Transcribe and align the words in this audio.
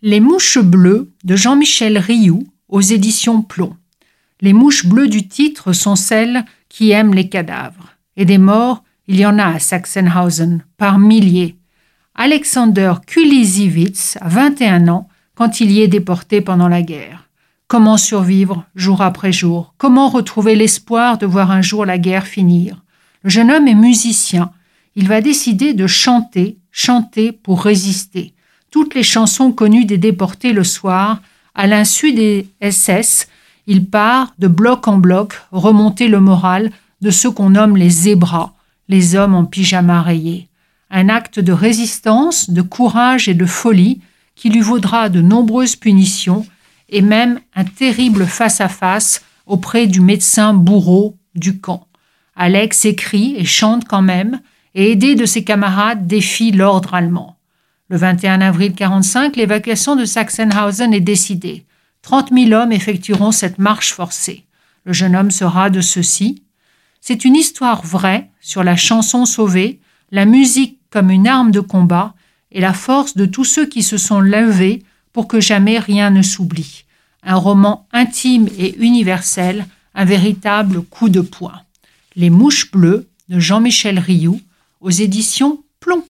Les 0.00 0.20
mouches 0.20 0.60
bleues 0.60 1.10
de 1.24 1.34
Jean-Michel 1.34 1.98
Rioux 1.98 2.46
aux 2.68 2.80
éditions 2.80 3.42
Plomb. 3.42 3.76
Les 4.40 4.52
mouches 4.52 4.86
bleues 4.86 5.08
du 5.08 5.26
titre 5.26 5.72
sont 5.72 5.96
celles 5.96 6.44
qui 6.68 6.92
aiment 6.92 7.14
les 7.14 7.28
cadavres. 7.28 7.96
Et 8.16 8.24
des 8.24 8.38
morts, 8.38 8.84
il 9.08 9.18
y 9.18 9.26
en 9.26 9.40
a 9.40 9.46
à 9.46 9.58
Sachsenhausen, 9.58 10.62
par 10.76 11.00
milliers. 11.00 11.56
Alexander 12.14 12.92
Kulisiewicz 13.08 14.18
a 14.20 14.28
21 14.28 14.86
ans 14.86 15.08
quand 15.34 15.58
il 15.58 15.72
y 15.72 15.80
est 15.80 15.88
déporté 15.88 16.42
pendant 16.42 16.68
la 16.68 16.82
guerre. 16.82 17.28
Comment 17.66 17.96
survivre 17.96 18.66
jour 18.76 19.02
après 19.02 19.32
jour? 19.32 19.74
Comment 19.78 20.10
retrouver 20.10 20.54
l'espoir 20.54 21.18
de 21.18 21.26
voir 21.26 21.50
un 21.50 21.60
jour 21.60 21.84
la 21.84 21.98
guerre 21.98 22.28
finir? 22.28 22.84
Le 23.24 23.30
jeune 23.30 23.50
homme 23.50 23.66
est 23.66 23.74
musicien. 23.74 24.52
Il 24.94 25.08
va 25.08 25.20
décider 25.20 25.74
de 25.74 25.88
chanter, 25.88 26.56
chanter 26.70 27.32
pour 27.32 27.64
résister 27.64 28.32
toutes 28.70 28.94
les 28.94 29.02
chansons 29.02 29.52
connues 29.52 29.84
des 29.84 29.98
déportés 29.98 30.52
le 30.52 30.64
soir, 30.64 31.20
à 31.54 31.66
l'insu 31.66 32.12
des 32.12 32.48
SS, 32.62 33.28
il 33.66 33.86
part 33.86 34.34
de 34.38 34.48
bloc 34.48 34.88
en 34.88 34.98
bloc 34.98 35.34
remonter 35.52 36.08
le 36.08 36.20
moral 36.20 36.70
de 37.00 37.10
ceux 37.10 37.30
qu'on 37.30 37.50
nomme 37.50 37.76
les 37.76 37.90
zébras, 37.90 38.54
les 38.88 39.16
hommes 39.16 39.34
en 39.34 39.44
pyjama 39.44 40.02
rayé. 40.02 40.48
Un 40.90 41.08
acte 41.08 41.38
de 41.38 41.52
résistance, 41.52 42.50
de 42.50 42.62
courage 42.62 43.28
et 43.28 43.34
de 43.34 43.46
folie 43.46 44.00
qui 44.34 44.48
lui 44.48 44.60
vaudra 44.60 45.08
de 45.08 45.20
nombreuses 45.20 45.76
punitions 45.76 46.46
et 46.88 47.02
même 47.02 47.40
un 47.54 47.64
terrible 47.64 48.26
face-à-face 48.26 49.22
auprès 49.46 49.86
du 49.86 50.00
médecin 50.00 50.54
bourreau 50.54 51.16
du 51.34 51.58
camp. 51.58 51.86
Alex 52.36 52.84
écrit 52.84 53.34
et 53.36 53.44
chante 53.44 53.84
quand 53.86 54.02
même, 54.02 54.40
et 54.74 54.92
aidé 54.92 55.14
de 55.14 55.26
ses 55.26 55.42
camarades 55.42 56.06
défie 56.06 56.52
l'ordre 56.52 56.94
allemand. 56.94 57.37
Le 57.90 57.96
21 57.96 58.42
avril 58.42 58.72
1945, 58.72 59.36
l'évacuation 59.36 59.96
de 59.96 60.04
Sachsenhausen 60.04 60.92
est 60.92 61.00
décidée. 61.00 61.64
30 62.02 62.30
000 62.34 62.52
hommes 62.52 62.72
effectueront 62.72 63.32
cette 63.32 63.58
marche 63.58 63.94
forcée. 63.94 64.44
Le 64.84 64.92
jeune 64.92 65.16
homme 65.16 65.30
sera 65.30 65.70
de 65.70 65.80
ceux-ci. 65.80 66.42
C'est 67.00 67.24
une 67.24 67.34
histoire 67.34 67.82
vraie 67.82 68.30
sur 68.40 68.62
la 68.62 68.76
chanson 68.76 69.24
sauvée, 69.24 69.80
la 70.10 70.26
musique 70.26 70.78
comme 70.90 71.10
une 71.10 71.26
arme 71.26 71.50
de 71.50 71.60
combat 71.60 72.14
et 72.52 72.60
la 72.60 72.74
force 72.74 73.16
de 73.16 73.24
tous 73.24 73.44
ceux 73.44 73.64
qui 73.64 73.82
se 73.82 73.96
sont 73.96 74.20
levés 74.20 74.82
pour 75.14 75.26
que 75.26 75.40
jamais 75.40 75.78
rien 75.78 76.10
ne 76.10 76.20
s'oublie. 76.22 76.84
Un 77.22 77.36
roman 77.36 77.86
intime 77.92 78.48
et 78.58 78.76
universel, 78.78 79.66
un 79.94 80.04
véritable 80.04 80.82
coup 80.82 81.08
de 81.08 81.22
poing. 81.22 81.62
Les 82.16 82.28
mouches 82.28 82.70
bleues 82.70 83.08
de 83.30 83.40
Jean-Michel 83.40 83.98
Rioux 83.98 84.40
aux 84.82 84.90
éditions 84.90 85.62